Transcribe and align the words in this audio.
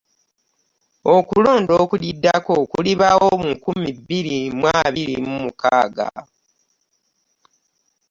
Okulonda 1.15 1.73
okuluddako 1.83 2.53
kulibaawo 2.71 3.29
mu 3.41 3.49
nkumi 3.55 3.89
bbiri 3.97 4.37
mu 4.59 4.65
abiri 4.83 5.15
mu 5.25 5.33
mukaaga. 5.43 6.07